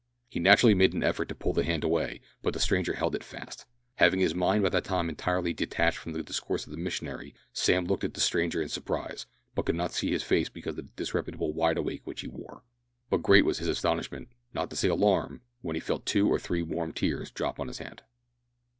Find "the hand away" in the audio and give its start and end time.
1.53-2.21